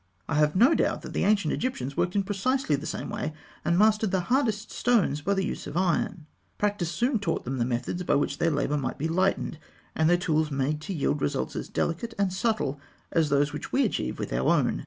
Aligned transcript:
I 0.27 0.33
have 0.33 0.55
no 0.55 0.73
doubt 0.73 1.03
that 1.03 1.13
the 1.13 1.25
ancient 1.25 1.53
Egyptians 1.53 1.95
worked 1.95 2.15
in 2.15 2.23
precisely 2.23 2.75
the 2.75 2.87
same 2.87 3.11
way, 3.11 3.33
and 3.63 3.77
mastered 3.77 4.09
the 4.09 4.21
hardest 4.31 4.71
stones 4.71 5.21
by 5.21 5.35
the 5.35 5.45
use 5.45 5.67
of 5.67 5.77
iron. 5.77 6.25
Practice 6.57 6.89
soon 6.89 7.19
taught 7.19 7.45
them 7.45 7.59
methods 7.69 8.01
by 8.01 8.15
which 8.15 8.39
their 8.39 8.49
labour 8.49 8.77
might 8.77 8.97
be 8.97 9.07
lightened, 9.07 9.59
and 9.93 10.09
their 10.09 10.17
tools 10.17 10.49
made 10.49 10.81
to 10.81 10.93
yield 10.95 11.21
results 11.21 11.55
as 11.55 11.69
delicate 11.69 12.15
and 12.17 12.33
subtle 12.33 12.79
as 13.11 13.29
those 13.29 13.53
which 13.53 13.71
we 13.71 13.85
achieve 13.85 14.17
with 14.17 14.33
our 14.33 14.49
own. 14.49 14.79